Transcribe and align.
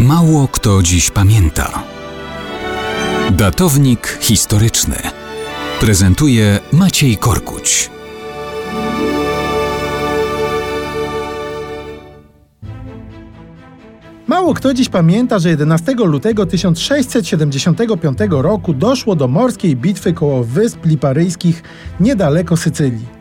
Mało 0.00 0.48
kto 0.48 0.82
dziś 0.82 1.10
pamięta. 1.10 1.82
Datownik 3.30 4.18
historyczny 4.20 4.96
prezentuje 5.80 6.58
Maciej 6.72 7.16
Korkuć. 7.16 7.90
Mało 14.26 14.54
kto 14.54 14.74
dziś 14.74 14.88
pamięta, 14.88 15.38
że 15.38 15.48
11 15.48 15.94
lutego 15.94 16.46
1675 16.46 18.18
roku 18.30 18.74
doszło 18.74 19.16
do 19.16 19.28
morskiej 19.28 19.76
bitwy 19.76 20.12
koło 20.12 20.44
Wysp 20.44 20.84
Liparyjskich 20.84 21.62
niedaleko 22.00 22.56
Sycylii. 22.56 23.19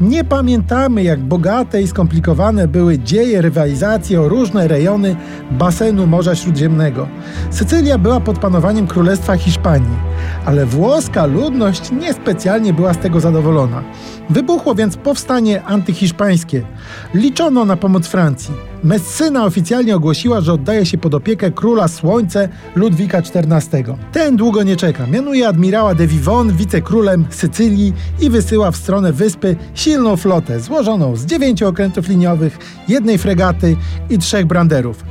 Nie 0.00 0.24
pamiętamy, 0.24 1.02
jak 1.02 1.20
bogate 1.20 1.82
i 1.82 1.88
skomplikowane 1.88 2.68
były 2.68 2.98
dzieje 2.98 3.42
rywalizacji 3.42 4.16
o 4.16 4.28
różne 4.28 4.68
rejony 4.68 5.16
basenu 5.50 6.06
Morza 6.06 6.34
Śródziemnego. 6.34 7.08
Sycylia 7.50 7.98
była 7.98 8.20
pod 8.20 8.38
panowaniem 8.38 8.86
Królestwa 8.86 9.36
Hiszpanii, 9.36 9.96
ale 10.44 10.66
włoska 10.66 11.26
ludność 11.26 11.90
niespecjalnie 11.92 12.72
była 12.72 12.94
z 12.94 12.98
tego 12.98 13.20
zadowolona. 13.20 13.82
Wybuchło 14.30 14.74
więc 14.74 14.96
powstanie 14.96 15.62
antyhiszpańskie. 15.62 16.62
Liczono 17.14 17.64
na 17.64 17.76
pomoc 17.76 18.06
Francji. 18.06 18.54
Messyna 18.84 19.44
oficjalnie 19.44 19.96
ogłosiła, 19.96 20.40
że 20.40 20.52
oddaje 20.52 20.86
się 20.86 20.98
pod 20.98 21.14
opiekę 21.14 21.50
króla 21.50 21.88
Słońce 21.88 22.48
Ludwika 22.74 23.18
XIV. 23.18 23.96
Ten 24.12 24.36
długo 24.36 24.62
nie 24.62 24.76
czeka. 24.76 25.06
Mianuje 25.06 25.48
admirała 25.48 25.94
de 25.94 26.06
Vivon 26.06 26.52
wicekrólem 26.52 27.26
Sycylii 27.30 27.92
i 28.20 28.30
wysyła 28.30 28.70
w 28.70 28.76
stronę 28.76 29.12
wyspy 29.12 29.56
silną 29.74 30.16
flotę 30.16 30.60
złożoną 30.60 31.16
z 31.16 31.26
dziewięciu 31.26 31.68
okrętów 31.68 32.08
liniowych, 32.08 32.58
jednej 32.88 33.18
fregaty 33.18 33.76
i 34.10 34.18
trzech 34.18 34.46
branderów. 34.46 35.04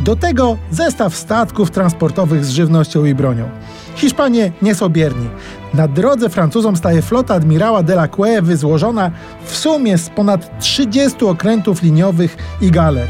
Do 0.00 0.16
tego 0.16 0.56
zestaw 0.70 1.16
statków 1.16 1.70
transportowych 1.70 2.44
z 2.44 2.50
żywnością 2.50 3.04
i 3.04 3.14
bronią. 3.14 3.48
Hiszpanie 3.94 4.52
nie 4.62 4.74
są 4.74 4.88
bierni. 4.88 5.28
Na 5.74 5.88
drodze 5.88 6.28
Francuzom 6.28 6.76
staje 6.76 7.02
flota 7.02 7.34
admirała 7.34 7.82
de 7.82 7.92
la 7.92 8.08
Cueve 8.08 8.56
złożona 8.56 9.10
w 9.44 9.56
sumie 9.56 9.98
z 9.98 10.10
ponad 10.10 10.58
30 10.60 11.24
okrętów 11.24 11.82
liniowych 11.82 12.36
i 12.60 12.70
galer. 12.70 13.08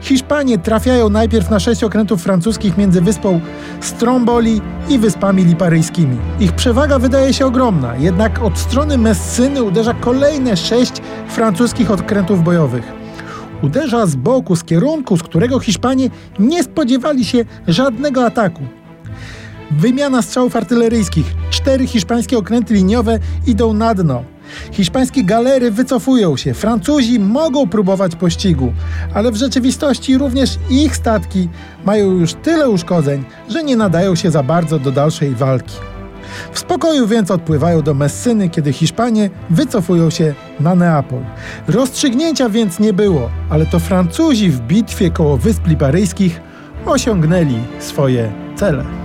Hiszpanie 0.00 0.58
trafiają 0.58 1.08
najpierw 1.08 1.50
na 1.50 1.60
sześć 1.60 1.84
okrętów 1.84 2.22
francuskich 2.22 2.78
między 2.78 3.00
wyspą 3.00 3.40
Stromboli 3.80 4.60
i 4.88 4.98
wyspami 4.98 5.44
liparyjskimi. 5.44 6.16
Ich 6.40 6.52
przewaga 6.52 6.98
wydaje 6.98 7.34
się 7.34 7.46
ogromna, 7.46 7.96
jednak 7.96 8.42
od 8.42 8.58
strony 8.58 8.98
Messyny 8.98 9.62
uderza 9.62 9.94
kolejne 9.94 10.56
sześć 10.56 10.92
francuskich 11.28 11.90
okrętów 11.90 12.44
bojowych. 12.44 12.99
Uderza 13.62 14.06
z 14.06 14.16
boku, 14.16 14.56
z 14.56 14.64
kierunku, 14.64 15.16
z 15.16 15.22
którego 15.22 15.60
Hiszpanie 15.60 16.10
nie 16.38 16.62
spodziewali 16.62 17.24
się 17.24 17.44
żadnego 17.68 18.26
ataku. 18.26 18.62
Wymiana 19.70 20.22
strzałów 20.22 20.56
artyleryjskich. 20.56 21.34
Cztery 21.50 21.86
hiszpańskie 21.86 22.38
okręty 22.38 22.74
liniowe 22.74 23.18
idą 23.46 23.72
na 23.72 23.94
dno. 23.94 24.24
Hiszpańskie 24.72 25.24
galery 25.24 25.70
wycofują 25.70 26.36
się. 26.36 26.54
Francuzi 26.54 27.20
mogą 27.20 27.68
próbować 27.68 28.16
pościgu, 28.16 28.72
ale 29.14 29.32
w 29.32 29.36
rzeczywistości 29.36 30.18
również 30.18 30.58
ich 30.70 30.96
statki 30.96 31.48
mają 31.84 32.10
już 32.10 32.34
tyle 32.34 32.70
uszkodzeń, 32.70 33.24
że 33.48 33.62
nie 33.62 33.76
nadają 33.76 34.14
się 34.14 34.30
za 34.30 34.42
bardzo 34.42 34.78
do 34.78 34.92
dalszej 34.92 35.34
walki. 35.34 35.76
W 36.52 36.58
spokoju 36.58 37.06
więc 37.06 37.30
odpływają 37.30 37.82
do 37.82 37.94
Messyny, 37.94 38.48
kiedy 38.48 38.72
Hiszpanie 38.72 39.30
wycofują 39.50 40.10
się 40.10 40.34
na 40.60 40.74
Neapol. 40.74 41.22
Rozstrzygnięcia 41.68 42.48
więc 42.48 42.78
nie 42.78 42.92
było, 42.92 43.30
ale 43.50 43.66
to 43.66 43.78
Francuzi 43.78 44.50
w 44.50 44.60
bitwie 44.60 45.10
koło 45.10 45.36
Wysp 45.36 45.66
Liparyjskich 45.66 46.40
osiągnęli 46.86 47.58
swoje 47.78 48.32
cele. 48.56 48.99